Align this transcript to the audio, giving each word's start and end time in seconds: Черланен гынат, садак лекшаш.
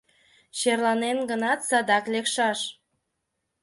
Черланен 0.57 1.17
гынат, 1.29 1.59
садак 1.69 2.05
лекшаш. 2.13 2.59